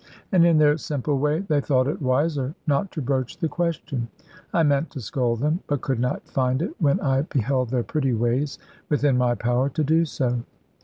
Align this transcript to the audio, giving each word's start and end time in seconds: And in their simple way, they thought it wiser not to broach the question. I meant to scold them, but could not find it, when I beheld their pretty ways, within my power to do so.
And 0.31 0.43
in 0.47 0.57
their 0.57 0.79
simple 0.79 1.19
way, 1.19 1.41
they 1.41 1.61
thought 1.61 1.85
it 1.87 2.01
wiser 2.01 2.55
not 2.65 2.91
to 2.93 3.03
broach 3.03 3.37
the 3.37 3.47
question. 3.47 4.07
I 4.51 4.63
meant 4.63 4.89
to 4.93 4.99
scold 4.99 5.41
them, 5.41 5.59
but 5.67 5.81
could 5.81 5.99
not 5.99 6.27
find 6.27 6.63
it, 6.63 6.73
when 6.79 6.99
I 7.01 7.21
beheld 7.21 7.69
their 7.69 7.83
pretty 7.83 8.13
ways, 8.13 8.57
within 8.89 9.15
my 9.15 9.35
power 9.35 9.69
to 9.69 9.83
do 9.83 10.05
so. 10.05 10.39